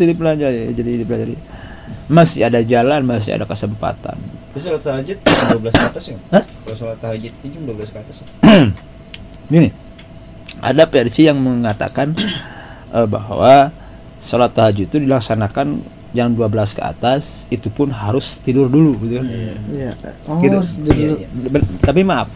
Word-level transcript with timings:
mesti 0.00 0.16
dipelajari 0.16 0.72
jadi 0.72 1.04
dipelajari 1.04 1.36
masih 2.08 2.48
ada 2.48 2.64
jalan 2.64 3.04
masih 3.04 3.36
ada 3.36 3.44
kesempatan 3.44 4.16
Terus 4.50 4.66
sholat 4.66 4.82
tahajud 4.82 5.14
jam 5.14 5.62
12 5.62 5.70
ke 5.70 5.84
atas 5.94 6.04
ya? 6.10 6.18
Hah? 6.34 6.42
Kalau 6.42 6.74
sholat 6.74 6.98
tahajud 6.98 7.30
itu 7.30 7.46
jam 7.54 7.62
12 7.70 7.86
ke 7.86 7.98
atas 8.02 8.14
ya? 8.18 8.26
Gini, 9.52 9.70
ada 10.58 10.90
versi 10.90 11.22
yang 11.28 11.38
mengatakan 11.38 12.10
eh, 12.98 13.06
bahwa 13.06 13.70
sholat 14.18 14.50
tahajud 14.50 14.90
itu 14.90 14.98
dilaksanakan 14.98 15.78
jam 16.10 16.34
12 16.34 16.50
ke 16.50 16.82
atas, 16.82 17.46
itu 17.54 17.70
pun 17.70 17.94
harus 17.94 18.42
tidur 18.42 18.66
dulu 18.66 18.98
gitu. 19.06 19.22
kan. 19.22 19.26
Iya. 19.70 19.94
Oh, 20.26 20.42
Gitu. 20.42 20.56
harus 20.58 20.82
dulu. 20.82 20.98
Iya, 20.98 21.14
iya. 21.14 21.26
Tapi 21.86 22.02
maaf, 22.02 22.26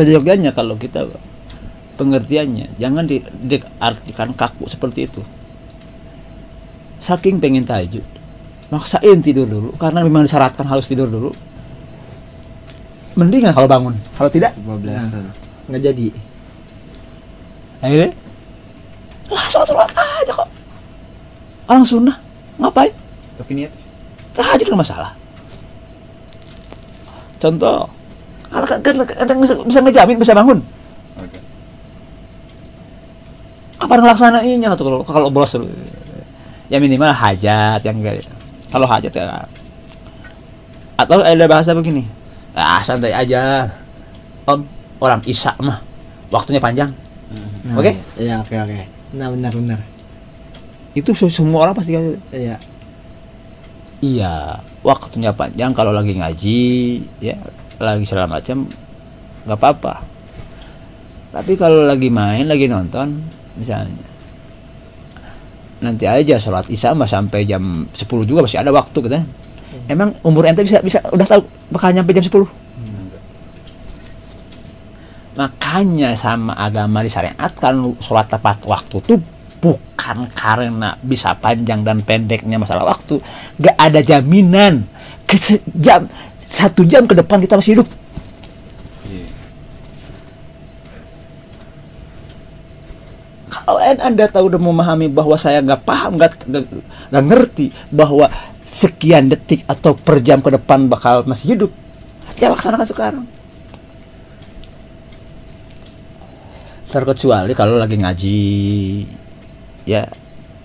sejogjanya 0.00 0.56
kalau 0.56 0.80
kita 0.80 1.04
pengertiannya. 1.96 2.76
Jangan 2.76 3.04
di- 3.08 3.24
diartikan 3.44 4.30
kaku 4.36 4.68
seperti 4.68 5.08
itu. 5.08 5.22
Saking 6.96 7.40
pengen 7.40 7.64
tahajud, 7.64 8.02
maksain 8.72 9.18
tidur 9.20 9.44
dulu 9.44 9.72
karena 9.76 10.00
memang 10.04 10.24
disyaratkan 10.24 10.64
harus 10.64 10.88
tidur 10.88 11.08
dulu. 11.08 11.32
Mendingan 13.16 13.56
kalau 13.56 13.64
bangun, 13.68 13.96
kalau 14.16 14.28
tidak 14.28 14.52
12 14.60 15.72
Nggak 15.72 15.82
jadi. 15.82 16.08
akhirnya 17.76 18.12
lah 19.28 19.44
sholat 19.48 19.68
sholat 19.68 19.88
aja 19.92 20.32
kok. 20.32 20.48
Orang 21.68 21.84
sunnah 21.84 22.16
ngapain? 22.60 22.92
Tapi 23.40 23.52
niat. 23.52 23.72
Tahajud 24.32 24.66
nggak 24.68 24.80
masalah. 24.80 25.12
Contoh 27.36 27.88
kalau 28.48 28.64
kan, 28.64 28.80
kan, 28.80 28.96
kan 29.04 29.36
bisa, 29.36 29.54
bisa 29.60 29.78
ngejamin 29.84 30.16
bisa 30.16 30.32
bangun 30.32 30.58
Oke 31.20 31.38
kapan 33.86 34.02
ngelaksanainnya 34.02 34.74
tuh 34.74 34.84
kalau 34.84 35.00
kalau 35.06 35.28
bolos 35.30 35.54
dulu 35.54 35.70
ya 36.66 36.82
minimal 36.82 37.14
hajat 37.14 37.78
yang 37.80 38.02
enggak 38.02 38.18
kalau 38.68 38.90
hajat 38.90 39.14
ya 39.14 39.46
atau 40.96 41.22
ada 41.22 41.46
bahasa 41.46 41.70
begini 41.70 42.02
ah 42.52 42.82
santai 42.82 43.14
aja 43.14 43.70
om 44.44 44.66
orang 44.98 45.22
isya 45.24 45.54
mah 45.62 45.78
waktunya 46.28 46.58
panjang 46.58 46.90
Nah, 47.66 47.82
Oke. 47.82 47.90
Iya, 48.14 48.38
oke 48.38 48.54
oke. 48.54 48.78
Nah, 49.18 49.26
benar 49.26 49.50
benar. 49.50 49.82
itu 50.94 51.10
se- 51.12 51.34
semua 51.34 51.66
orang 51.66 51.74
pasti 51.74 51.90
kayak 51.90 52.14
gitu. 52.14 52.18
Iya. 52.30 52.56
Iya, 53.98 54.34
waktunya 54.86 55.34
panjang 55.34 55.74
kalau 55.74 55.90
lagi 55.90 56.14
ngaji, 56.14 56.62
ya 57.18 57.34
lagi 57.82 58.06
segala 58.06 58.30
macam 58.30 58.70
nggak 59.42 59.58
apa-apa. 59.58 60.06
Tapi 61.34 61.58
kalau 61.58 61.90
lagi 61.90 62.06
main, 62.06 62.46
lagi 62.46 62.70
nonton, 62.70 63.18
misalnya, 63.56 64.04
nanti 65.80 66.08
aja 66.08 66.40
sholat 66.40 66.68
isya 66.72 66.96
mah 66.96 67.08
sampai 67.08 67.44
jam 67.44 67.60
10 67.62 68.06
juga 68.24 68.44
masih 68.44 68.60
ada 68.60 68.72
waktu 68.72 68.96
gitu. 68.96 69.10
kan. 69.12 69.24
Emang 69.86 70.16
umur 70.24 70.48
ente 70.48 70.64
bisa 70.64 70.80
bisa 70.80 71.04
udah 71.12 71.26
tahu 71.26 71.44
bakal 71.68 71.92
nyampe 71.92 72.16
jam 72.16 72.24
10? 72.24 72.32
Makanya 75.36 76.16
sama 76.16 76.56
agama 76.56 77.04
disyariatkan 77.04 77.76
sholat 78.00 78.24
tepat 78.32 78.64
waktu 78.64 78.96
tuh 79.04 79.20
bukan 79.60 80.28
karena 80.32 80.96
bisa 81.04 81.36
panjang 81.36 81.84
dan 81.84 82.00
pendeknya 82.00 82.56
masalah 82.56 82.88
waktu 82.88 83.20
gak 83.60 83.76
ada 83.76 84.00
jaminan 84.00 84.80
ke 85.28 85.36
jam 85.76 86.06
satu 86.38 86.86
jam 86.86 87.04
ke 87.04 87.18
depan 87.18 87.42
kita 87.42 87.58
masih 87.58 87.76
hidup 87.76 87.88
en- 93.86 94.02
anda 94.02 94.26
tahu 94.26 94.50
udah 94.50 94.60
memahami 94.60 95.06
bahwa 95.06 95.38
saya 95.38 95.62
nggak 95.62 95.86
paham 95.86 96.18
nggak 96.18 97.24
ngerti 97.30 97.70
bahwa 97.94 98.26
sekian 98.66 99.30
detik 99.30 99.62
atau 99.70 99.94
per 99.94 100.18
jam 100.20 100.42
ke 100.42 100.50
depan 100.50 100.90
bakal 100.90 101.22
masih 101.24 101.54
hidup. 101.54 101.70
Ya 102.36 102.50
laksanakan 102.50 102.86
sekarang. 102.86 103.24
Terkecuali 106.90 107.54
kalau 107.54 107.78
lagi 107.78 107.96
ngaji. 107.96 108.40
Ya 109.86 110.10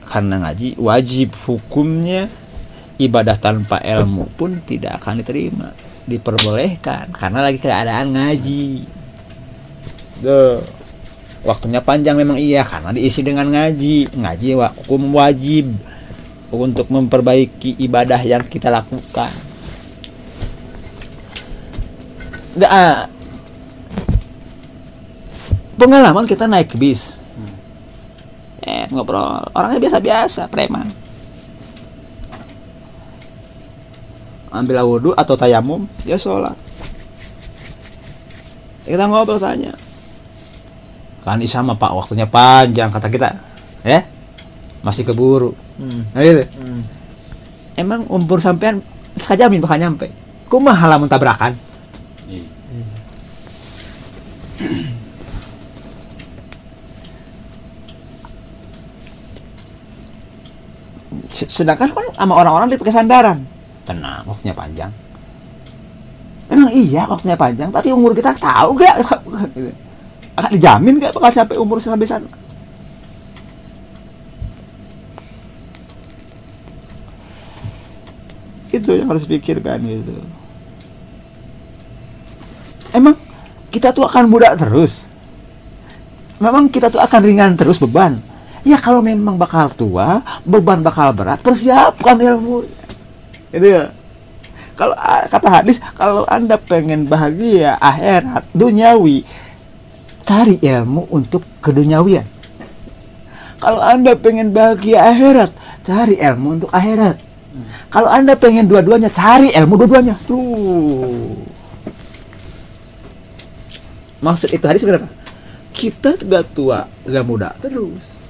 karena 0.09 0.41
ngaji 0.41 0.75
wajib 0.81 1.31
hukumnya 1.47 2.27
ibadah 2.99 3.37
tanpa 3.39 3.79
ilmu 3.79 4.27
pun 4.35 4.59
tidak 4.67 4.99
akan 4.99 5.23
diterima 5.23 5.71
diperbolehkan 6.09 7.13
karena 7.15 7.39
lagi 7.45 7.61
keadaan 7.61 8.17
ngaji. 8.17 8.83
Tuh. 10.25 10.80
Waktunya 11.41 11.81
panjang 11.81 12.17
memang 12.17 12.37
iya 12.37 12.61
karena 12.61 12.93
diisi 12.93 13.25
dengan 13.25 13.49
ngaji. 13.49 14.13
Ngaji 14.13 14.47
hukum 14.57 15.13
wajib 15.17 15.69
untuk 16.53 16.91
memperbaiki 16.91 17.81
ibadah 17.81 18.19
yang 18.21 18.43
kita 18.45 18.69
lakukan. 18.69 19.31
Nggak 22.51 22.71
ah, 22.71 23.07
pengalaman 25.79 26.27
kita 26.27 26.45
naik 26.45 26.75
bis. 26.77 27.23
Eh 28.61 28.85
ngobrol. 28.93 29.41
Orangnya 29.57 29.81
biasa-biasa 29.81 30.51
preman. 30.51 30.85
Ambil 34.51 34.83
wudhu 34.83 35.15
atau 35.15 35.39
tayamum 35.39 35.87
dia 36.03 36.19
sholat. 36.19 36.53
Kita 38.83 39.07
ngobrol 39.07 39.39
tanya 39.39 39.71
kan 41.21 41.37
sama 41.45 41.73
pak. 41.75 41.91
Waktunya 41.91 42.25
panjang 42.25 42.89
kata 42.89 43.07
kita. 43.07 43.29
Ya? 43.81 44.01
Masih 44.81 45.05
keburu. 45.05 45.53
Hmm. 45.77 46.01
nah 46.13 46.21
gitu. 46.21 46.43
Hmm. 46.61 46.81
emang 47.73 48.05
umur 48.05 48.37
sampean 48.37 48.81
sekajamin 49.13 49.61
bakal 49.61 49.77
nyampe. 49.77 50.05
Kumaha 50.51 50.85
lamun 50.85 51.07
tabrakan 51.07 51.55
Iya. 52.27 52.43
Se- 61.31 61.49
sedangkan 61.49 61.91
kan 61.91 62.05
sama 62.15 62.33
orang-orang 62.35 62.67
di 62.71 62.77
pakai 62.79 62.93
sandaran. 62.93 63.39
Tenang 63.87 64.23
waktunya 64.27 64.53
panjang. 64.53 64.91
Memang 66.51 66.71
iya 66.75 67.07
waktunya 67.07 67.39
panjang 67.39 67.71
tapi 67.71 67.95
umur 67.95 68.11
kita 68.11 68.35
tahu 68.35 68.75
gak 68.75 68.95
akan 70.39 70.51
dijamin 70.55 70.99
gak 71.01 71.13
bakal 71.15 71.31
sampai 71.31 71.55
umur 71.59 71.77
sampai 71.83 72.07
sana? 72.07 72.29
Itu 78.71 78.95
yang 78.95 79.11
harus 79.11 79.27
dipikirkan 79.27 79.83
gitu. 79.83 80.15
Emang 82.95 83.15
kita 83.71 83.91
tuh 83.91 84.07
akan 84.07 84.31
muda 84.31 84.55
terus? 84.55 85.03
Memang 86.39 86.71
kita 86.71 86.87
tuh 86.87 87.03
akan 87.03 87.21
ringan 87.21 87.51
terus 87.59 87.79
beban? 87.83 88.15
Ya 88.63 88.77
kalau 88.77 89.01
memang 89.03 89.35
bakal 89.35 89.67
tua 89.73 90.21
beban 90.47 90.79
bakal 90.85 91.11
berat 91.11 91.43
persiapkan 91.43 92.15
ilmu. 92.15 92.63
Itu 93.51 93.67
ya. 93.67 93.91
Kalau 94.79 94.95
ah, 94.97 95.27
kata 95.27 95.61
hadis 95.61 95.77
kalau 95.93 96.25
anda 96.25 96.57
pengen 96.57 97.05
bahagia 97.05 97.77
akhirat 97.77 98.47
duniawi 98.55 99.21
cari 100.23 100.55
ilmu 100.61 101.09
untuk 101.11 101.41
keduniawian. 101.59 102.25
Kalau 103.61 103.77
anda 103.81 104.17
pengen 104.17 104.53
bahagia 104.53 105.05
akhirat 105.13 105.51
cari 105.85 106.17
ilmu 106.17 106.61
untuk 106.61 106.71
akhirat. 106.73 107.17
Kalau 107.91 108.07
anda 108.07 108.39
pengen 108.39 108.65
dua-duanya 108.65 109.11
cari 109.11 109.51
ilmu 109.51 109.75
dua-duanya. 109.75 110.15
Tuh. 110.25 111.35
Maksud 114.21 114.49
itu 114.53 114.65
hadis 114.65 114.85
berapa? 114.85 115.09
Kita 115.73 116.13
gak 116.29 116.45
tua 116.53 116.85
gak 117.09 117.25
muda 117.25 117.51
terus. 117.59 118.21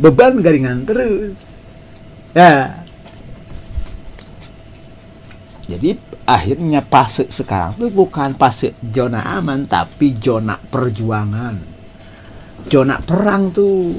Beban 0.00 0.40
garingan 0.40 0.86
terus. 0.86 1.38
Ya 2.32 2.85
jadi 5.66 5.98
akhirnya 6.30 6.78
fase 6.78 7.26
sekarang 7.26 7.74
tuh 7.74 7.90
bukan 7.90 8.38
fase 8.38 8.70
zona 8.94 9.26
aman 9.34 9.66
tapi 9.66 10.14
zona 10.14 10.54
perjuangan. 10.54 11.58
Zona 12.70 13.02
perang 13.02 13.50
tuh. 13.50 13.90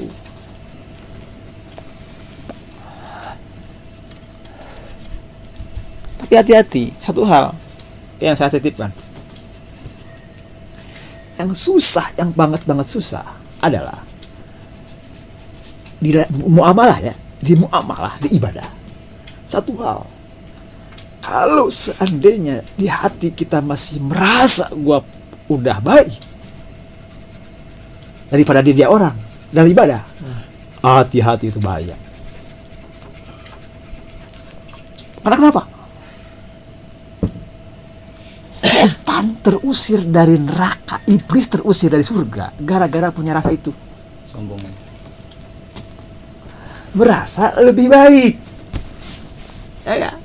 Tapi 6.24 6.32
hati-hati 6.36 6.88
satu 6.88 7.24
hal 7.28 7.52
yang 8.24 8.32
saya 8.32 8.48
titipkan. 8.56 8.88
Yang 11.36 11.52
susah 11.52 12.08
yang 12.16 12.32
banget 12.32 12.64
banget 12.64 12.88
susah 12.88 13.24
adalah 13.60 14.00
di 16.00 16.16
la- 16.16 16.32
muamalah 16.32 16.96
ya 16.96 17.12
di 17.44 17.52
muamalah 17.60 18.16
di 18.24 18.40
ibadah. 18.40 18.68
Satu 19.48 19.76
hal 19.84 20.17
kalau 21.28 21.68
seandainya 21.68 22.64
di 22.72 22.88
hati 22.88 23.36
kita 23.36 23.60
masih 23.60 24.00
merasa 24.00 24.72
gua 24.72 25.04
udah 25.52 25.76
baik 25.84 26.16
daripada 28.32 28.64
di 28.64 28.72
dia 28.72 28.88
orang 28.88 29.12
dalam 29.52 29.68
ibadah 29.68 30.00
hati-hati 30.80 31.52
itu 31.52 31.60
bahaya. 31.60 31.92
Karena 35.20 35.36
kenapa? 35.36 35.62
Setan 38.48 39.36
terusir 39.44 40.00
dari 40.08 40.40
neraka 40.40 41.04
iblis 41.04 41.52
terusir 41.52 41.92
dari 41.92 42.00
surga 42.00 42.56
gara-gara 42.64 43.12
punya 43.12 43.36
rasa 43.36 43.52
itu. 43.52 43.68
Sombong. 44.32 44.56
Merasa 46.96 47.52
lebih 47.60 47.92
baik 47.92 48.48
ya 49.88 49.96
kan 50.04 50.16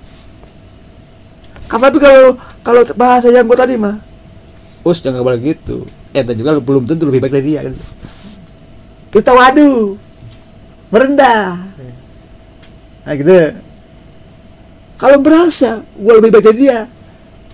karena 1.71 1.72
tapi 1.83 1.97
kalau 1.99 2.39
kalau 2.63 2.81
bahasa 2.95 3.27
yang 3.27 3.43
gua 3.43 3.59
tadi 3.59 3.75
mah 3.75 3.99
us 4.83 4.99
jangan 4.99 5.23
boleh 5.23 5.39
gitu. 5.39 5.83
Ente 6.13 6.35
juga 6.37 6.59
belum 6.59 6.83
tentu 6.85 7.07
lebih 7.09 7.23
baik 7.23 7.33
dari 7.39 7.45
dia 7.55 7.59
kan? 7.65 7.73
Itu 9.13 9.31
waduh 9.33 9.95
merendah. 10.93 11.57
Nah 13.03 13.13
gitu. 13.17 13.31
Kalau 14.99 15.17
merasa 15.19 15.81
gua 15.99 16.13
lebih 16.19 16.31
baik 16.35 16.45
dari 16.51 16.59
dia. 16.67 16.79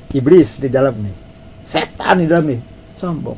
Iblis 0.10 0.58
di 0.58 0.70
dalam 0.74 0.98
nih. 0.98 1.16
Setan 1.62 2.20
di 2.20 2.25
dalam 2.25 2.50
nih. 2.50 2.60
Sombong. 2.98 3.38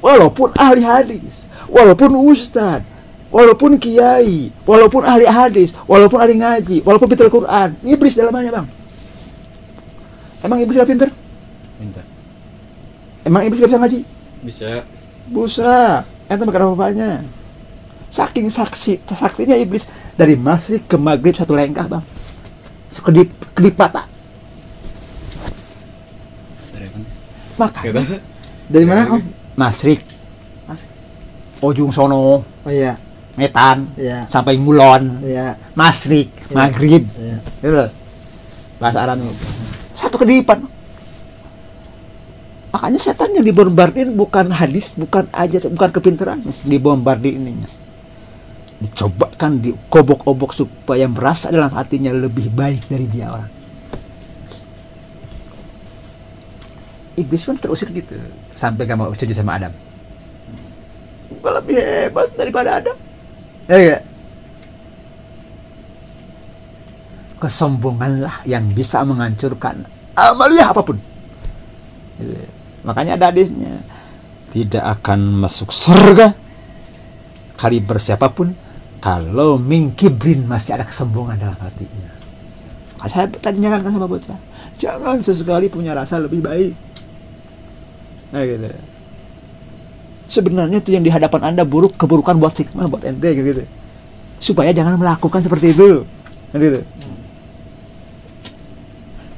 Walaupun 0.00 0.56
ahli 0.56 0.80
hadis 0.80 1.46
walaupun 1.70 2.14
ustad 2.30 2.82
walaupun 3.30 3.76
kiai 3.76 4.54
walaupun 4.62 5.02
ahli 5.02 5.26
hadis 5.26 5.74
walaupun 5.90 6.18
ahli 6.22 6.38
ngaji 6.38 6.76
walaupun 6.86 7.10
pintar 7.10 7.26
Quran 7.26 7.74
iblis 7.82 8.14
dalamnya 8.14 8.62
bang 8.62 8.66
emang 10.44 10.58
iblis 10.60 10.76
gak 10.76 10.88
pinter? 10.88 11.08
Minta 11.80 12.02
emang 13.24 13.42
iblis 13.44 13.60
gak 13.60 13.70
bisa 13.70 13.80
ngaji? 13.80 14.00
Bisa. 14.44 14.70
Busa 15.32 16.02
ente 16.26 16.42
makan 16.46 16.70
apa-apanya 16.70 17.22
saking 18.10 18.48
saksi 18.48 19.02
saktinya 19.06 19.56
iblis. 19.58 19.88
Dari 20.16 20.36
masrik 20.38 20.88
ke 20.88 20.96
maghrib 20.96 21.36
satu 21.36 21.52
lengkah 21.52 21.84
bang. 21.86 22.04
Sekedip 22.88 23.28
kedip 23.52 23.76
kan 23.76 24.06
maka. 27.56 27.80
Dari 28.68 28.84
mana 28.84 29.16
om? 29.16 29.22
masrik 29.56 30.00
Masrik. 30.68 30.92
ujung 31.64 31.88
sono. 31.88 32.44
Oh 32.44 32.70
iya, 32.72 32.98
metan. 33.40 33.88
Iya, 33.96 34.28
sampai 34.28 34.60
ngulon. 34.60 35.24
Iya, 35.24 35.56
masrik 35.72 36.28
Iya. 36.28 36.54
maghrib. 36.54 37.02
Iya. 37.02 37.38
Itu 37.64 37.82
bahasa 38.76 39.08
Arab 39.08 39.18
satu 40.16 40.24
kedipan. 40.24 40.64
Makanya 42.72 43.00
setan 43.00 43.36
yang 43.36 43.44
dibombardir 43.44 44.08
bukan 44.16 44.48
hadis 44.48 44.96
bukan 44.96 45.28
aja 45.36 45.60
bukan 45.68 45.90
kepintaran. 45.92 46.40
Dibombardir 46.64 47.36
ininya 47.36 47.68
dicobakan 48.76 49.64
dikobok-obok 49.64 50.52
supaya 50.52 51.08
merasa 51.08 51.48
dalam 51.48 51.72
hatinya 51.72 52.12
lebih 52.12 52.52
baik 52.52 52.92
dari 52.92 53.08
dia 53.08 53.32
orang. 53.32 53.48
Iblis 57.16 57.48
pun 57.48 57.56
terusir 57.56 57.88
gitu 57.96 58.12
sampai 58.52 58.84
gak 58.84 59.00
mau 59.00 59.08
setuju 59.16 59.40
sama 59.40 59.56
Adam. 59.56 59.72
Gue 61.40 61.52
lebih 61.56 61.80
hebat 61.80 62.28
daripada 62.36 62.76
Adam. 62.76 62.96
Ya 63.64 63.96
gak? 63.96 64.02
kesombonganlah 67.36 68.42
yang 68.48 68.64
bisa 68.72 69.04
menghancurkan 69.04 69.84
amalia 70.16 70.72
apa 70.72 70.82
pun. 70.82 70.96
Gitu. 72.16 72.32
makanya 72.88 73.20
ada 73.20 73.28
hadisnya 73.28 73.70
tidak 74.56 74.84
akan 75.00 75.44
masuk 75.44 75.68
surga 75.68 76.32
kali 77.60 77.84
bersiapapun 77.84 78.56
kalau 79.04 79.60
mingkibrin 79.60 80.48
masih 80.48 80.80
ada 80.80 80.88
kesombongan 80.88 81.36
dalam 81.36 81.58
hatinya 81.60 82.08
saya 83.06 83.28
tadi 83.28 83.60
nyarankan 83.60 83.92
sama 83.92 84.08
bocah 84.08 84.38
jangan 84.76 85.20
sesekali 85.24 85.72
punya 85.72 85.96
rasa 85.96 86.20
lebih 86.20 86.44
baik. 86.44 86.72
Nah 88.32 88.42
gitu. 88.44 88.68
Sebenarnya 90.26 90.82
itu 90.82 90.90
yang 90.92 91.04
di 91.06 91.10
hadapan 91.10 91.54
anda 91.54 91.62
buruk 91.64 91.96
keburukan 91.96 92.36
buat 92.36 92.52
hikmah 92.52 92.86
buat 92.92 93.02
ente 93.08 93.32
gitu. 93.32 93.62
Supaya 94.40 94.70
jangan 94.76 95.00
melakukan 95.00 95.40
seperti 95.40 95.72
itu. 95.72 96.04
Nah, 96.52 96.58
gitu 96.60 96.80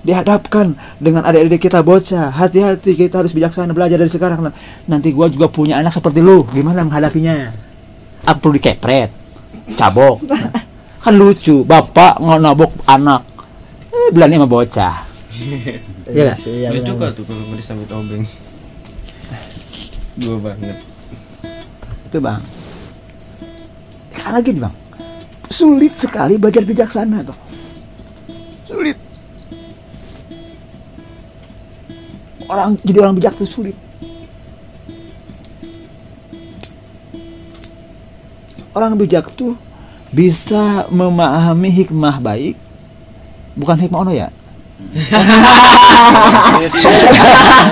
dihadapkan 0.08 0.72
dengan 0.96 1.28
adik-adik 1.28 1.69
kita 1.69 1.84
bocah. 1.84 2.32
Hati-hati 2.32 2.96
kita 2.96 3.20
harus 3.20 3.37
bijaksana 3.37 3.76
belajar 3.76 4.00
dari 4.00 4.08
sekarang. 4.08 4.40
Nah, 4.40 4.55
nanti 4.88 5.12
gua 5.12 5.28
juga 5.28 5.52
punya 5.52 5.76
anak 5.76 5.93
seperti 5.93 6.25
lu. 6.25 6.49
Gimana 6.49 6.81
menghadapinya? 6.88 7.52
Apa 8.25 8.40
perlu 8.40 8.56
dikepret 8.56 9.12
cabok. 9.76 10.25
Kan 11.05 11.14
lucu 11.14 11.62
bapak 11.62 12.25
ngonobok 12.25 12.88
anak. 12.88 13.22
Eh 13.93 14.08
bilangnya 14.16 14.40
sama 14.40 14.49
bocah. 14.49 14.96
Iya 16.08 16.32
nggak? 16.32 16.38
Iya, 16.40 16.69
lucu 16.72 16.93
kan 16.96 17.12
tuh 17.12 17.20
kalau 17.28 17.44
mau 17.52 17.56
disambut 17.61 17.84
obeng 17.93 18.25
gue 20.25 20.38
banget. 20.40 20.76
Itu 22.08 22.19
bang. 22.25 22.40
Karena 24.16 24.38
gini 24.40 24.58
bang. 24.64 24.75
Sulit 25.52 25.93
sekali 25.93 26.40
belajar 26.40 26.64
bijaksana 26.64 27.28
tuh 27.28 27.48
orang 32.49 32.77
jadi 32.85 32.99
orang 33.05 33.15
bijak 33.17 33.37
tuh 33.37 33.49
sulit 33.49 33.77
orang 38.75 38.97
bijak 38.97 39.29
tuh 39.33 39.55
bisa 40.12 40.89
memahami 40.89 41.69
hikmah 41.69 42.17
baik 42.25 42.56
bukan 43.59 43.77
hikmah 43.77 44.00
ono 44.09 44.12
ya 44.17 44.29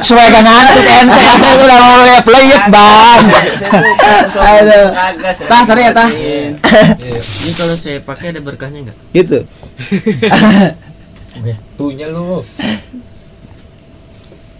supaya 0.04 0.26
gak 0.28 0.42
ngantuk 0.44 0.82
ente 1.00 1.22
ente 1.22 1.50
udah 1.64 1.78
mau 1.80 2.02
ya 2.04 2.20
pelit 2.20 2.62
bang 2.68 3.24
Aduh. 4.26 4.90
Tah, 5.46 5.62
sorry 5.62 5.86
ya, 5.86 5.92
Tah. 5.94 6.08
Ini 6.10 7.52
kalau 7.54 7.76
saya 7.78 7.98
pakai 8.02 8.34
ada 8.34 8.40
berkahnya 8.42 8.82
nggak? 8.86 8.96
gitu 9.14 9.38
Tuhnya 11.76 12.10
lu. 12.10 12.42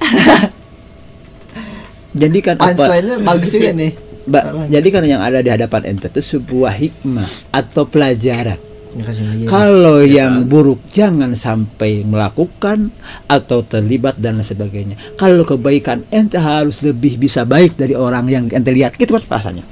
jadikan 2.20 2.56
apa? 2.58 2.74
Punchline-nya 2.74 3.16
bagus 3.28 3.50
juga 3.52 3.70
nih. 3.76 3.92
Ba- 4.26 4.66
jadikan 4.66 5.06
yang 5.06 5.22
ada 5.22 5.38
di 5.38 5.54
hadapan 5.54 5.94
ente 5.94 6.10
itu 6.10 6.18
sebuah 6.18 6.74
hikmah 6.74 7.54
atau 7.54 7.86
pelajaran. 7.86 8.58
Lagi. 8.96 9.44
kalau 9.44 10.00
yang 10.00 10.48
buruk 10.48 10.80
jangan 10.88 11.36
sampai 11.36 12.00
melakukan 12.08 12.88
atau 13.28 13.60
terlibat 13.60 14.16
dan 14.16 14.40
sebagainya. 14.40 14.96
Kalau 15.20 15.44
kebaikan 15.44 16.00
ente 16.08 16.40
harus 16.40 16.80
lebih 16.80 17.20
bisa 17.20 17.44
baik 17.44 17.76
dari 17.76 17.92
orang 17.92 18.24
yang 18.24 18.48
ente 18.48 18.72
lihat. 18.72 18.96
Gitu 18.96 19.12
kan 19.12 19.20
rasanya 19.28 19.68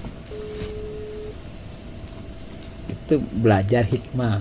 itu 3.05 3.17
belajar 3.41 3.85
hikmah. 3.85 4.41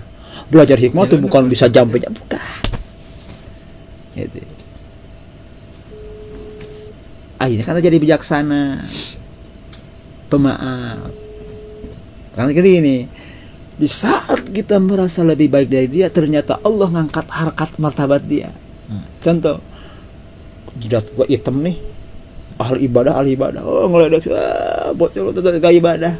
Belajar 0.52 0.76
hikmah 0.76 1.04
tuh 1.08 1.16
bukan 1.16 1.48
bisa 1.48 1.72
jampe 1.72 2.00
bukan. 2.00 2.40
Gitu 4.20 4.53
akhirnya 7.44 7.64
kan 7.68 7.84
jadi 7.84 7.98
bijaksana. 8.00 8.80
Pemaaf. 10.32 11.12
Karena 12.34 12.50
gini 12.50 13.04
di 13.74 13.88
saat 13.90 14.54
kita 14.54 14.78
merasa 14.78 15.26
lebih 15.26 15.50
baik 15.50 15.68
dari 15.68 15.88
dia 15.90 16.06
ternyata 16.08 16.62
Allah 16.64 16.88
ngangkat 16.90 17.26
harkat 17.28 17.70
martabat 17.78 18.24
dia. 18.24 18.48
Contoh 19.20 19.60
jidat 20.80 21.04
gua 21.14 21.28
hitam 21.28 21.60
nih. 21.60 21.76
Ahli 22.58 22.86
ibadah 22.88 23.18
ahli 23.20 23.36
ibadah. 23.36 23.62
Oh 23.62 23.86
ngeledek. 23.92 24.30
Ah, 24.32 24.94
lu 24.94 25.30
tetap 25.34 25.58
gak 25.60 25.74
ibadah. 25.74 26.14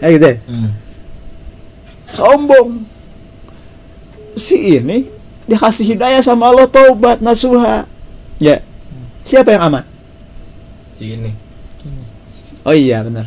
Ya 0.00 0.06
gitu 0.12 0.26
ya. 0.28 0.36
Hmm. 0.48 0.70
sombong. 2.10 2.68
Si 4.38 4.80
ini 4.80 5.04
dikasih 5.50 5.84
hidayah 5.96 6.22
sama 6.24 6.48
Allah 6.48 6.68
taubat 6.70 7.20
nasuha. 7.20 7.84
Ya. 8.40 8.64
Siapa 9.20 9.52
yang 9.52 9.68
aman 9.68 9.89
Sini. 11.00 11.32
oh 12.68 12.76
iya 12.76 13.00
benar. 13.00 13.24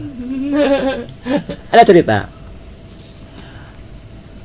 Ada 1.74 1.84
cerita. 1.90 2.30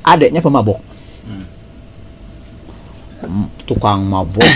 Adiknya 0.01 0.41
pemabok. 0.41 0.81
Hmm, 3.21 3.45
tukang 3.69 4.01
mabok 4.09 4.49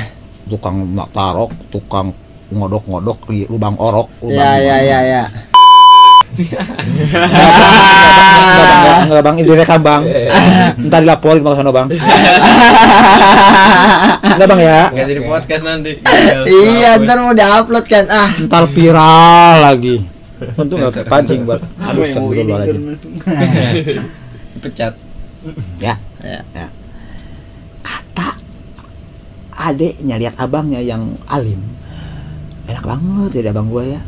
tukang 0.50 0.90
tarok 1.14 1.54
tukang 1.70 2.10
ngodok-ngodok 2.50 3.30
di 3.30 3.46
lubang 3.52 3.76
orok 3.78 4.08
lubang 4.24 4.40
Ya 4.40 4.56
ya 4.58 4.78
ya 4.82 5.00
ya. 5.06 5.24
enggak 9.14 9.26
bang, 9.26 9.36
ini 9.38 9.46
direkam 9.46 9.80
bang. 9.80 10.02
Ntar 10.90 11.00
dilaporin 11.06 11.42
sama 11.46 11.54
sana 11.54 11.70
bang. 11.70 11.88
Enggak 14.34 14.48
bang 14.50 14.62
ya. 14.66 14.82
Nggak 14.90 15.08
jadi 15.08 15.22
podcast 15.24 15.64
nanti. 15.64 15.92
Iya, 16.66 16.98
ntar 17.06 17.22
mau 17.22 17.32
diupload 17.32 17.86
kan. 17.86 18.06
Ah, 18.10 18.30
Ntar 18.50 18.66
viral 18.68 19.56
lagi. 19.62 19.96
untung 20.60 20.76
nggak 20.76 20.92
terpancing 20.92 21.48
buat 21.48 21.62
aduh 21.80 22.04
astagfirullahaladzim 22.04 22.84
Pecat. 24.60 24.92
ya 25.80 25.96
ya 26.20 26.40
ya 26.52 26.68
kata 27.80 28.28
adeknya 29.72 30.20
lihat 30.20 30.36
abangnya 30.36 30.84
yang 30.84 31.16
alim 31.32 31.64
enak 32.68 32.84
banget 32.84 33.40
jadi 33.40 33.56
abang 33.56 33.72
gua 33.72 33.88
ya 33.88 34.02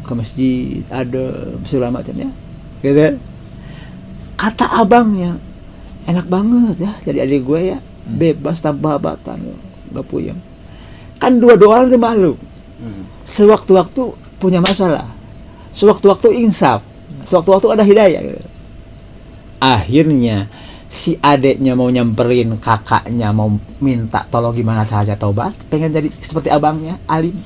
ke 0.00 0.12
masjid 0.16 0.80
ada 0.88 1.28
segala 1.68 1.92
macamnya 1.92 2.32
gitu 2.80 2.96
ya. 2.96 3.12
Kata 4.40 4.80
abangnya 4.80 5.36
enak 6.08 6.24
banget 6.32 6.88
ya 6.88 6.92
jadi 7.04 7.28
adik 7.28 7.44
gue 7.44 7.76
ya 7.76 7.78
bebas 8.16 8.64
tanpa 8.64 8.96
hambatan 8.96 9.36
nggak 9.92 10.06
puyeng. 10.08 10.38
Kan 11.20 11.36
dua-dua 11.36 11.84
orang 11.84 11.92
dia 11.92 12.00
makhluk 12.00 12.40
sewaktu-waktu 13.28 14.02
punya 14.40 14.64
masalah 14.64 15.04
sewaktu-waktu 15.68 16.40
insaf 16.40 16.80
sewaktu-waktu 17.28 17.68
ada 17.76 17.84
hidayah. 17.84 18.20
Gitu. 18.24 18.40
akhirnya 19.60 20.48
si 20.88 21.20
adeknya 21.20 21.76
mau 21.76 21.92
nyamperin 21.92 22.56
kakaknya 22.56 23.30
mau 23.36 23.52
minta 23.84 24.24
tolong 24.32 24.56
gimana 24.56 24.88
caranya 24.88 25.20
tobat 25.20 25.52
pengen 25.68 25.92
jadi 25.92 26.08
seperti 26.08 26.48
abangnya 26.48 26.96
alim. 27.06 27.36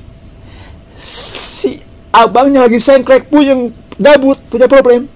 Si 0.95 1.75
abangnya 2.15 2.63
lagi 2.63 2.79
sengklek 2.79 3.27
puyeng 3.27 3.67
gabut 3.99 4.39
punya 4.47 4.71
problem. 4.71 5.11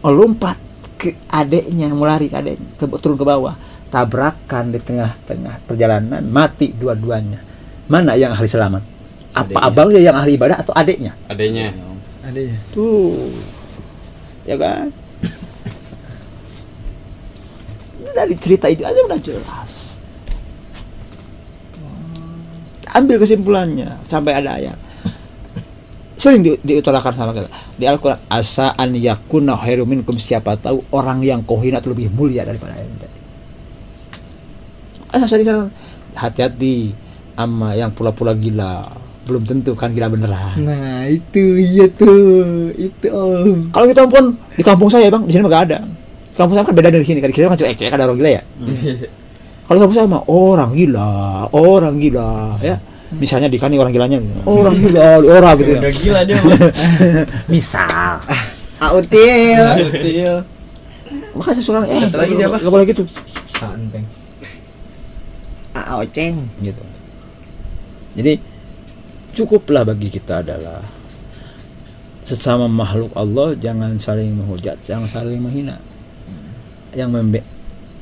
Oh, 0.00 0.12
lompat 0.12 0.65
ke 1.06 1.14
adeknya 1.30 1.86
mau 1.94 2.02
lari 2.02 2.26
ke 2.26 2.34
adeknya 2.34 2.66
ke, 2.74 2.90
turun 2.98 3.14
ke 3.14 3.22
bawah. 3.22 3.54
Tabrakan 3.86 4.74
di 4.74 4.82
tengah-tengah 4.82 5.70
perjalanan 5.70 6.18
mati 6.26 6.74
dua-duanya. 6.74 7.38
Mana 7.86 8.18
yang 8.18 8.34
ahli 8.34 8.50
selamat? 8.50 8.82
Apa 9.38 9.70
abangnya 9.70 10.02
yang 10.02 10.18
ahli 10.18 10.34
ibadah 10.34 10.58
atau 10.58 10.74
adeknya? 10.74 11.14
Adanya. 11.30 11.70
Adanya. 12.26 12.58
tuh. 12.74 13.14
Ya 14.42 14.58
kan? 14.58 14.90
Dari 18.18 18.34
cerita 18.34 18.66
itu 18.66 18.82
aja 18.82 18.98
udah 19.06 19.22
jelas. 19.22 20.02
Ambil 22.98 23.22
kesimpulannya 23.22 24.02
sampai 24.02 24.34
ada 24.34 24.58
ayat 24.58 24.85
sering 26.16 26.40
di, 26.40 26.56
diutarakan 26.64 27.12
sama 27.12 27.36
kita. 27.36 27.48
Di 27.76 27.84
Al-Quran 27.84 28.16
asa 28.32 28.72
an 28.74 28.96
yakuna 28.96 29.60
minkum. 29.84 30.16
Siapa 30.16 30.56
tahu 30.56 30.80
orang 30.96 31.20
yang 31.20 31.44
kohinat 31.44 31.84
lebih 31.84 32.08
mulia 32.16 32.42
daripada 32.42 32.72
yang 32.74 32.88
tadi. 32.96 33.18
Asa 35.12 35.28
sering 35.28 35.68
hati-hati 36.16 36.90
sama 37.36 37.76
yang 37.76 37.92
pula-pula 37.92 38.32
gila. 38.32 38.80
Belum 39.28 39.44
tentu 39.44 39.76
kan 39.76 39.92
gila 39.92 40.08
beneran. 40.08 40.56
Nah, 40.64 41.04
itu 41.06 41.44
iya 41.60 41.86
tuh. 41.92 42.72
Itu 42.72 43.06
Om. 43.12 43.70
kalau 43.76 43.86
kita 43.90 44.08
pun 44.08 44.32
di 44.56 44.62
kampung 44.64 44.88
saya 44.88 45.12
bang 45.12 45.22
di 45.28 45.30
sini 45.36 45.44
mah 45.44 45.52
gak 45.52 45.64
ada. 45.70 45.78
Kampung 46.40 46.56
saya 46.56 46.64
kan 46.64 46.74
beda 46.74 46.88
dari 46.88 47.04
sini 47.04 47.20
kan. 47.20 47.28
Di 47.28 47.36
sini 47.36 47.44
kan 47.46 47.60
cuek 47.60 47.76
cuek 47.76 47.92
ada 47.92 48.08
orang 48.08 48.18
gila 48.18 48.30
ya? 48.32 48.42
Kalau 49.66 49.78
kampung 49.82 49.96
saya 49.98 50.06
mah 50.08 50.22
orang 50.30 50.70
gila 50.72 51.10
orang 51.52 51.98
gila 52.00 52.54
ya 52.62 52.78
misalnya 53.14 53.46
di 53.46 53.56
kani 53.56 53.76
orang 53.76 53.90
gilanya 53.90 54.18
orang 54.44 54.74
gila 54.74 55.00
orang 55.22 55.54
gitu 55.56 55.70
ya 55.70 55.80
Udah 55.80 55.92
gila 55.94 56.20
dia. 56.22 56.38
misal 57.52 58.18
Autil. 58.76 59.62
makanya 61.32 61.54
saya 61.54 61.64
suka 61.64 61.80
eh 61.84 62.00
Satu 62.02 62.18
lagi 62.18 62.34
siapa? 62.34 62.56
gak 62.58 62.68
boleh 62.68 62.84
gitu 62.84 63.02
Santeng. 63.46 64.04
Aoceng. 65.76 66.34
gitu 66.60 66.82
jadi 68.16 68.40
cukuplah 69.32 69.84
bagi 69.84 70.08
kita 70.08 70.40
adalah 70.40 70.80
sesama 72.26 72.66
makhluk 72.66 73.12
Allah 73.14 73.54
jangan 73.54 73.94
saling 73.96 74.34
menghujat 74.34 74.80
jangan 74.82 75.06
saling 75.06 75.38
menghina 75.38 75.78
yang 76.92 77.12
membe 77.12 77.38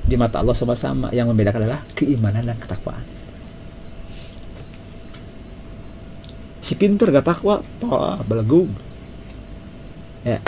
di 0.04 0.16
mata 0.16 0.38
Allah 0.38 0.54
sama-sama 0.54 1.10
yang 1.10 1.26
membedakan 1.26 1.66
adalah 1.66 1.82
keimanan 1.92 2.46
dan 2.46 2.56
ketakwaan 2.56 3.02
si 6.64 6.80
pinter 6.80 7.12
gak 7.12 7.28
takwa 7.28 7.60
toh 7.76 8.16
belegung 8.24 8.72
ya. 10.24 10.40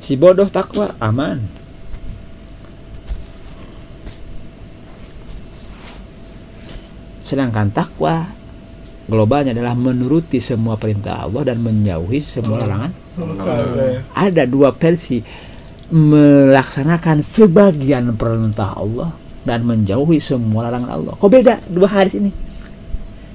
Si 0.00 0.16
bodoh 0.16 0.48
takwa 0.48 0.88
aman. 1.04 1.36
Sedangkan 7.24 7.68
takwa 7.72 8.24
globalnya 9.08 9.52
adalah 9.52 9.76
menuruti 9.76 10.40
semua 10.40 10.80
perintah 10.80 11.28
Allah 11.28 11.52
dan 11.52 11.60
menjauhi 11.60 12.20
semua 12.24 12.64
larangan 12.64 12.92
ada 14.16 14.48
dua 14.48 14.72
versi. 14.72 15.20
Melaksanakan 15.94 17.20
sebagian 17.20 18.16
perintah 18.16 18.72
Allah 18.72 19.12
dan 19.44 19.68
menjauhi 19.68 20.16
semua 20.16 20.72
larangan 20.72 20.90
Allah. 20.96 21.12
Kok 21.12 21.28
beda 21.28 21.60
dua 21.76 21.88
hadis 21.92 22.16
ini 22.16 22.32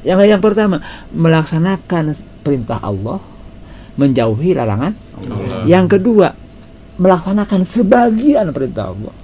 yang 0.08 0.20
yang 0.24 0.42
pertama 0.42 0.80
melaksanakan 1.12 2.16
perintah 2.44 2.80
Allah 2.80 3.20
menjauhi 4.00 4.56
larangan 4.56 4.96
yang 5.68 5.92
kedua 5.92 6.32
melaksanakan 7.00 7.64
sebagian 7.68 8.52
perintah 8.56 8.92
Allah 8.92 9.16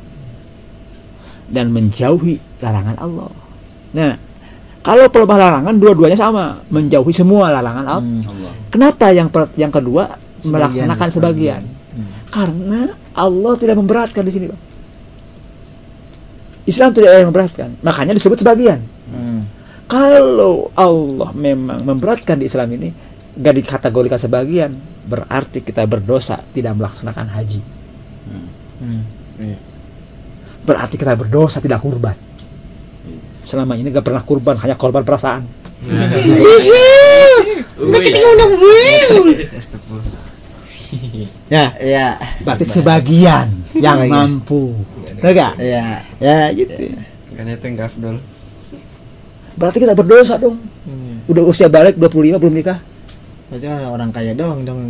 dan 1.52 1.72
menjauhi 1.72 2.40
larangan 2.60 2.96
Allah 3.00 3.32
nah 3.96 4.14
kalau 4.86 5.10
pelebah 5.10 5.42
larangan 5.42 5.74
dua-duanya 5.82 6.14
sama 6.14 6.62
menjauhi 6.70 7.10
semua 7.10 7.50
larangan 7.50 7.98
Allah 7.98 8.06
Allah. 8.06 8.54
Kenapa 8.70 9.10
yang 9.10 9.34
per- 9.34 9.50
yang 9.58 9.74
kedua 9.74 10.06
Sebagian, 10.38 10.86
melaksanakan 10.86 11.10
sebagian? 11.10 11.62
Karena 12.30 12.94
Allah 13.18 13.54
tidak 13.58 13.82
memberatkan 13.82 14.22
di 14.22 14.30
sini, 14.30 14.46
Bang. 14.52 14.62
Islam 16.70 16.94
tidak 16.94 17.18
memberatkan, 17.26 17.70
makanya 17.82 18.14
disebut 18.14 18.38
sebagian. 18.46 18.78
Hmm. 19.10 19.35
Kalau 19.96 20.68
Allah 20.76 21.32
memang 21.40 21.80
memberatkan 21.88 22.36
di 22.36 22.52
Islam 22.52 22.68
ini, 22.76 22.92
gak 23.40 23.56
dikategorikan 23.56 24.20
sebagian, 24.20 24.76
berarti 25.08 25.64
kita 25.64 25.88
berdosa 25.88 26.36
tidak 26.52 26.76
melaksanakan 26.76 27.32
haji. 27.32 27.62
Hmm. 28.84 29.56
Berarti 30.68 31.00
kita 31.00 31.16
berdosa 31.16 31.64
tidak 31.64 31.80
kurban. 31.80 32.12
Selama 33.40 33.80
ini 33.80 33.88
gak 33.88 34.04
pernah 34.04 34.20
kurban, 34.20 34.60
hanya 34.60 34.76
korban 34.76 35.08
perasaan. 35.08 35.48
Ya, 41.48 41.72
Iya. 41.80 42.08
berarti 42.44 42.66
sebagian 42.68 43.48
yang 43.78 44.12
mampu. 44.12 44.76
Enggak? 45.24 45.56
Iya. 45.56 45.86
Ya, 46.20 46.40
gitu. 46.52 46.92
Kan 47.38 47.48
itu 47.48 47.64
yang 47.64 47.80
Afdol. 47.80 48.35
Berarti 49.56 49.78
kita 49.80 49.96
berdosa 49.96 50.36
dong. 50.40 50.60
Udah 51.26 51.44
usia 51.48 51.72
balik 51.72 51.98
25 51.98 52.38
belum 52.38 52.54
nikah. 52.54 52.78
Berarti 53.50 53.66
kan 53.66 53.88
orang 53.90 54.12
kaya 54.12 54.32
doang 54.36 54.62
dong. 54.68 54.82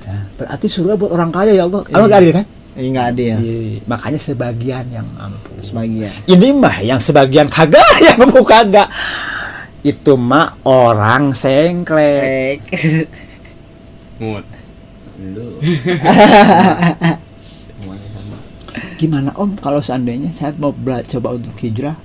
Ya, 0.00 0.16
berarti 0.40 0.66
surga 0.66 0.96
buat 0.96 1.12
orang 1.12 1.30
kaya 1.30 1.52
ya 1.54 1.64
Allah. 1.68 1.84
Allah 1.92 2.08
gak 2.08 2.20
adil 2.24 2.32
kan? 2.34 2.46
Eh, 2.78 2.86
enggak 2.86 3.06
adil. 3.12 3.36
Iya, 3.36 3.82
Makanya 3.90 4.20
sebagian 4.20 4.84
yang 4.88 5.06
mampu. 5.18 5.52
Sebagian. 5.60 6.10
Ini 6.30 6.48
mah 6.56 6.76
yang 6.80 7.00
sebagian 7.02 7.50
kagak, 7.50 7.84
yang 8.06 8.16
mampu 8.22 8.40
kagak. 8.46 8.88
Itu 9.82 10.16
mah 10.16 10.56
orang 10.64 11.32
sengklek. 11.36 12.60
Mut. 14.20 14.44
Lu. 15.20 15.48
Semuanya 17.76 18.08
sama. 18.16 18.36
Gimana 18.96 19.30
Om 19.36 19.56
kalau 19.60 19.80
seandainya 19.84 20.32
saya 20.32 20.56
mau 20.56 20.72
coba 20.76 21.28
untuk 21.36 21.52
hijrah? 21.60 21.96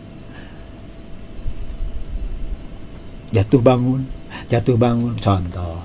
Jatuh 3.36 3.60
bangun, 3.60 4.00
jatuh 4.48 4.80
bangun. 4.80 5.12
Contoh, 5.20 5.84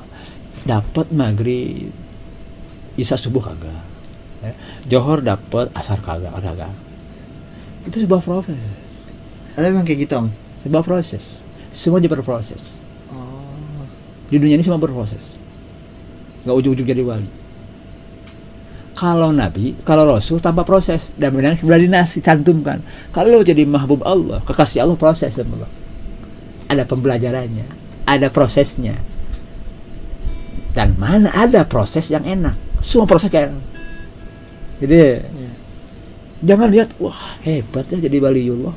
dapat 0.71 1.11
maghrib, 1.11 1.91
isya 2.95 3.19
subuh 3.19 3.43
kagak. 3.43 3.75
Ya. 4.39 4.53
Johor 4.87 5.19
dapat 5.19 5.67
asar 5.75 5.99
kagak, 5.99 6.31
kagak. 6.31 6.71
Itu 7.91 8.07
sebuah 8.07 8.23
proses, 8.23 8.63
Tapi 9.59 9.67
memang 9.67 9.83
kayak 9.83 10.07
gitu, 10.07 10.15
Om. 10.15 10.31
sebuah 10.63 10.87
proses. 10.87 11.51
Semua 11.75 11.99
juga 11.99 12.23
berproses. 12.23 12.87
Oh. 13.11 13.83
Di 14.31 14.39
dunia 14.39 14.55
ini 14.55 14.63
semua 14.63 14.79
berproses. 14.79 15.43
Nggak 16.47 16.55
ujung-ujung 16.55 16.87
jadi 16.87 17.03
wali. 17.03 17.27
Kalau 18.95 19.33
nabi, 19.33 19.75
kalau 19.83 20.07
rasul 20.07 20.39
tanpa 20.39 20.63
proses 20.63 21.17
dan 21.17 21.33
benar 21.33 21.57
sudah 21.57 21.81
dinas 21.81 22.15
cantumkan. 22.21 22.79
Kalau 23.11 23.41
jadi 23.43 23.65
mahbub 23.65 24.05
Allah, 24.07 24.39
kekasih 24.45 24.85
Allah 24.85 24.95
proses 24.95 25.35
semua. 25.35 25.65
Ada 26.71 26.87
pembelajarannya, 26.87 27.67
ada 28.07 28.31
prosesnya. 28.31 28.95
Dan 30.71 30.95
mana 30.97 31.27
ada 31.35 31.67
proses 31.67 32.07
yang 32.09 32.23
enak? 32.23 32.55
Semua 32.79 33.11
proses 33.11 33.27
kayak. 33.27 33.51
Jadi 34.79 35.19
jangan 36.41 36.71
lihat 36.71 36.95
wah 37.03 37.19
hebat 37.43 37.85
ya 37.91 37.99
jadi 37.99 38.17
waliullah. 38.23 38.73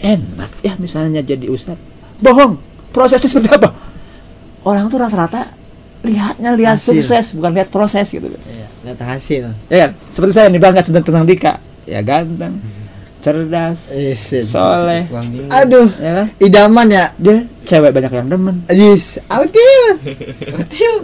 Enak 0.00 0.50
ya 0.64 0.72
misalnya 0.80 1.20
jadi 1.20 1.52
ustaz. 1.52 1.76
Bohong. 2.24 2.56
Prosesnya 2.90 3.28
seperti 3.28 3.52
apa? 3.54 3.70
Orang 4.64 4.88
tuh 4.88 4.98
rata-rata 4.98 5.46
50 5.46 5.60
lihatnya 6.00 6.56
lihat 6.56 6.80
Hasil. 6.80 6.96
sukses 6.96 7.36
bukan 7.36 7.52
lihat 7.52 7.68
proses 7.68 8.08
gitu 8.08 8.24
Iya, 8.24 8.66
lihat 8.88 8.98
hasil. 9.04 9.44
ya 9.68 9.76
kan 9.84 9.90
seperti 9.92 10.32
saya 10.32 10.48
nih 10.48 10.56
bangga 10.56 10.80
sedang 10.80 11.04
tentang 11.04 11.28
Dika 11.28 11.60
ya 11.84 12.00
ganteng 12.00 12.56
cerdas 13.20 13.94
Yes. 13.94 14.32
soleh. 14.44 15.04
Uang 15.12 15.26
dingin. 15.28 15.48
Aduh, 15.52 15.88
ya 16.00 16.10
kan 16.18 16.26
idaman 16.40 16.86
ya. 16.88 17.04
dia 17.16 17.36
cewek 17.62 17.92
banyak 17.92 18.10
yang 18.10 18.28
demen. 18.28 18.56
Yes, 18.72 19.20
autil. 19.28 19.84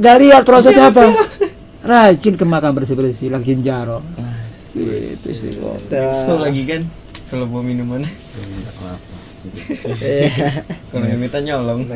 gak 0.00 0.16
lihat 0.18 0.42
prosesnya 0.42 0.90
apa? 0.90 1.12
rajin 1.86 2.34
ke 2.34 2.42
makam 2.42 2.74
bersih 2.74 2.98
bersih 2.98 3.30
lagi 3.30 3.54
jaro 3.62 4.02
itu 4.74 5.30
sih 5.30 5.54
So 6.26 6.42
lagi 6.42 6.66
kan? 6.66 6.82
Kalau 7.30 7.46
bawa 7.46 7.62
minumannya 7.62 8.10
Iya. 10.02 10.50
kalau 10.90 11.06
yang 11.06 11.22
minta 11.22 11.38
nyolong. 11.38 11.86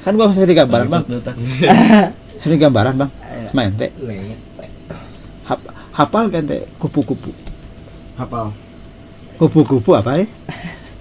Kan 0.00 0.14
gua 0.14 0.30
masih 0.30 0.46
di 0.46 0.54
gambaran 0.54 0.86
bang. 0.86 1.04
sini 2.40 2.54
gambaran 2.54 2.94
bang. 2.94 3.10
Main 3.50 3.74
teh 3.74 3.90
hafal 5.98 6.30
kan 6.30 6.46
teh 6.46 6.62
kupu-kupu. 6.78 7.34
Hafal. 8.14 8.54
Kupu-kupu 9.36 9.92
apa 9.92 10.20
ya 10.20 10.26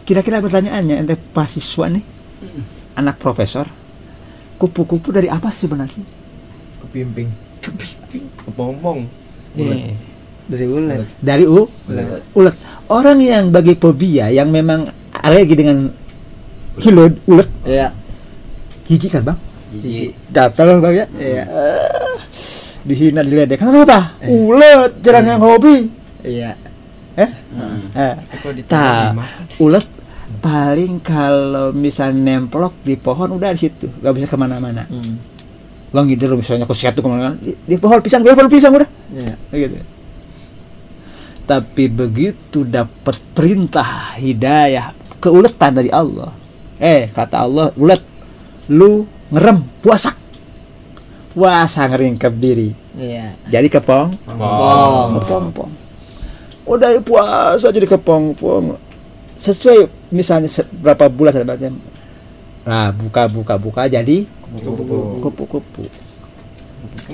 kira-kira 0.06 0.38
pertanyaannya 0.40 0.96
ente 1.02 1.18
mahasiswa 1.34 1.90
nih? 1.90 2.04
Anak 3.02 3.18
profesor. 3.18 3.66
Kupu-kupu 4.62 5.12
dari 5.12 5.28
apa 5.28 5.50
sih 5.50 5.66
sebenarnya? 5.68 6.06
Kepimping. 6.86 7.28
Kepompong. 8.46 9.02
Dari 10.46 10.66
ular. 10.70 11.02
dari 11.26 11.46
u? 11.50 11.66
Ulet. 12.38 12.56
Orang 12.94 13.18
yang 13.18 13.50
bagi 13.50 13.74
fobia 13.74 14.30
yang 14.30 14.54
memang 14.54 14.86
alergi 15.26 15.58
dengan 15.58 15.90
hilud 16.86 17.14
ulet. 17.26 17.50
Iya. 17.66 17.90
jijik 18.86 19.18
kan 19.18 19.34
bang? 19.34 19.40
Jijik. 19.74 20.14
gatal 20.30 20.78
bang 20.86 20.94
ya? 20.94 21.06
Iya. 21.18 21.44
Eh, 21.50 22.16
dihina 22.86 23.26
diledek. 23.26 23.58
Kenapa? 23.58 24.14
Ulet 24.30 25.02
jarang 25.02 25.26
yang 25.26 25.42
hobi. 25.42 25.90
Iya. 26.22 26.54
Dimakan? 29.12 29.44
ulet 29.60 29.86
paling 30.38 30.94
kalau 31.00 31.72
misalnya 31.72 32.38
nemplok 32.38 32.74
di 32.82 32.96
pohon 32.96 33.32
udah 33.32 33.50
di 33.50 33.60
situ 33.62 33.88
gak 34.00 34.14
bisa 34.14 34.26
ke 34.26 34.36
mana-mana 34.36 34.84
Hmm. 34.84 35.16
bang 35.90 36.06
gitu 36.08 36.28
loh 36.28 36.38
misalnya 36.38 36.64
ke 36.64 36.76
situ 36.76 36.94
ke 36.94 37.08
mana 37.08 37.34
di, 37.36 37.56
di 37.56 37.76
pohon 37.76 37.98
pisang 38.00 38.20
di 38.20 38.30
pohon 38.30 38.46
pisang 38.46 38.72
udah 38.72 38.90
Iya. 39.12 39.34
gitu 39.56 39.78
tapi 41.46 41.88
begitu 41.88 42.66
dapat 42.66 43.16
perintah 43.32 43.86
hidayah 44.18 44.90
keuletan 45.20 45.72
dari 45.74 45.90
Allah 45.90 46.30
eh 46.78 47.06
kata 47.08 47.38
Allah 47.40 47.70
ulet 47.76 48.02
lu 48.68 49.06
ngerem 49.30 49.62
puasa 49.80 50.12
puasa 51.32 51.86
ngeringkep 51.86 52.34
diri 52.36 52.70
Iya. 52.96 53.28
jadi 53.52 53.68
kepong 53.70 54.10
Bom. 54.36 55.20
kepompong 55.20 55.70
oh 55.70 55.85
dari 56.76 57.00
puasa 57.00 57.70
jadi 57.70 57.86
kepompong 57.86 58.74
sesuai 59.36 59.86
misalnya 60.10 60.50
berapa 60.82 61.06
bulan 61.10 61.32
sebenarnya 61.32 61.70
nah 62.66 62.90
buka 62.92 63.30
buka 63.30 63.56
buka 63.56 63.82
jadi 63.86 64.26
Kupu. 64.56 65.20
kupu-kupu 65.22 65.84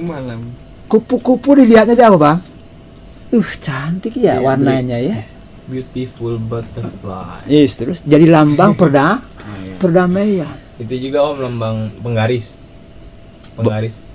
malam 0.06 0.40
kupu-kupu 0.88 1.50
dilihatnya 1.58 1.98
dia 1.98 2.08
apa 2.08 2.18
bang 2.18 2.40
uh 3.34 3.50
cantik 3.58 4.16
ya 4.16 4.38
Iya, 4.38 4.44
warnanya 4.44 4.98
ya 5.00 5.18
Beautiful 5.68 6.36
butterfly. 6.46 7.48
yes 7.48 7.80
terus 7.80 8.04
jadi 8.04 8.28
lambang 8.28 8.76
perda 8.76 9.20
perdamaian 9.82 10.48
Itu 10.78 10.98
juga 10.98 11.22
om 11.22 11.38
lambang 11.38 11.78
penggaris. 12.02 12.58
Penggaris. 13.54 14.10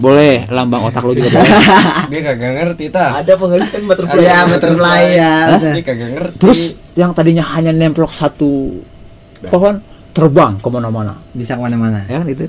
Boleh 0.00 0.48
lambang 0.48 0.88
otak 0.88 1.04
lu 1.04 1.12
juga 1.12 1.28
boleh. 1.36 1.48
Dia 2.10 2.20
kagak 2.24 2.52
ngerti 2.56 2.84
ta 2.88 3.20
Ada 3.20 3.36
penggaris 3.36 3.68
kan 3.70 3.82
butterfly. 3.84 4.18
Iya, 4.24 4.36
butterfly 4.48 5.02
ya. 5.12 5.32
dia 5.60 5.82
kagak 5.84 6.10
ngerti. 6.16 6.36
Terus 6.40 6.60
yang 6.96 7.12
tadinya 7.12 7.44
hanya 7.54 7.70
nemplok 7.70 8.08
satu 8.08 8.72
pohon 9.52 9.76
terbang 10.16 10.56
ke 10.56 10.68
mana-mana. 10.72 11.12
Bisa 11.36 11.54
ke 11.54 11.62
mana-mana. 11.62 12.00
ya 12.08 12.24
kan 12.24 12.26
itu? 12.26 12.48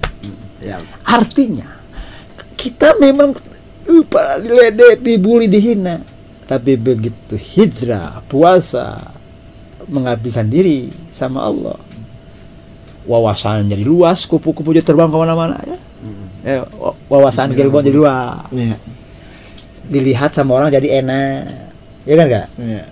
Ya. 0.61 0.77
artinya 1.09 1.65
kita 2.53 3.01
memang 3.01 3.33
pada 4.07 4.39
diledek 4.39 5.03
dibully 5.03 5.51
dihina. 5.51 5.99
Tapi 6.47 6.75
begitu 6.75 7.35
hijrah 7.35 8.23
puasa 8.27 8.99
mengabdikan 9.91 10.47
diri 10.47 10.87
sama 10.91 11.47
Allah 11.47 11.75
wawasan 13.09 13.65
jadi 13.65 13.81
luas 13.81 14.29
kupu-kupu 14.29 14.77
jadi 14.77 14.85
terbang 14.85 15.09
ke 15.09 15.17
mana-mana 15.17 15.57
ya 15.65 15.77
Eh, 16.41 16.57
wa- 16.57 16.97
wawasan 17.09 17.53
Gilbon 17.53 17.85
jadi 17.85 17.93
luas 17.93 18.49
Iya. 18.49 18.77
dilihat 19.87 20.33
sama 20.33 20.57
orang 20.57 20.69
jadi 20.69 20.99
enak. 20.99 21.45
Ya 22.03 22.13
kan 22.15 22.25
enggak 22.25 22.47
Iya. 22.57 22.83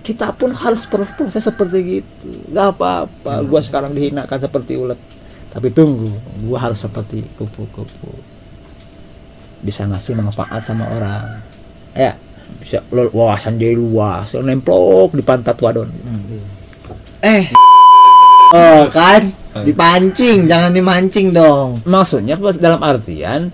kita 0.00 0.32
pun 0.32 0.48
harus 0.48 0.86
berproses 0.86 1.44
seperti 1.44 2.00
gitu. 2.00 2.28
Nggak 2.48 2.66
apa-apa. 2.72 3.44
Gua 3.44 3.60
sekarang 3.60 3.92
dihinakan 3.92 4.38
seperti 4.38 4.78
ulet. 4.78 4.96
Tapi 5.48 5.68
tunggu 5.68 6.08
gua 6.46 6.62
harus 6.62 6.80
seperti 6.80 7.20
kupu-kupu. 7.36 8.08
Bisa 9.60 9.84
ngasih 9.84 10.16
manfaat 10.16 10.62
sama 10.62 10.86
orang. 10.88 11.26
Ya 11.92 12.14
bisa 12.62 12.80
wawasan 12.90 13.58
jadi 13.58 13.76
luas. 13.76 14.32
Lo 14.32 14.40
nemplok 14.40 15.12
di 15.12 15.20
pantat 15.20 15.58
wadon. 15.58 15.90
Eh. 17.20 17.44
Oh, 18.50 18.88
kan 18.88 19.22
dipancing, 19.60 20.46
jangan 20.46 20.70
dimancing 20.70 21.30
dong. 21.30 21.82
maksudnya 21.84 22.34
pas 22.34 22.56
dalam 22.56 22.78
artian 22.78 23.50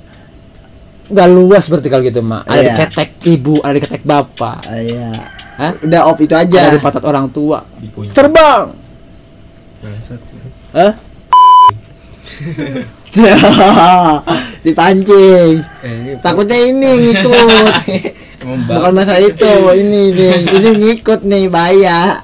nggak 1.04 1.28
luas 1.28 1.66
berarti 1.66 1.88
kalau 1.88 2.00
gitu 2.00 2.20
mak 2.20 2.44
ada 2.44 2.60
di 2.60 2.66
Iya. 2.66 2.76
ketek 2.82 3.10
ibu 3.28 3.58
ada 3.58 3.72
di 3.72 3.82
ketek 3.82 4.02
bapak 4.02 4.56
Ah, 4.64 4.78
Iya. 4.78 5.10
Hah? 5.54 5.72
Udah 5.80 6.00
op 6.08 6.18
itu 6.18 6.32
ada 6.32 6.42
aja. 6.44 6.70
di 6.70 6.78
pantat 6.78 7.02
orang 7.02 7.28
tua 7.28 7.62
terbang. 8.08 8.72
Hah? 10.72 10.92
dipancing. 14.64 15.54
eh 15.84 16.18
Takutnya 16.18 16.58
ini 16.64 16.90
ngikut. 17.04 17.74
Bukan 18.68 18.92
masalah 18.92 19.22
itu, 19.22 19.52
ini 19.78 20.12
nih, 20.12 20.36
ini 20.52 20.68
ngikut 20.74 21.20
nih 21.22 21.48
bahaya. 21.48 22.20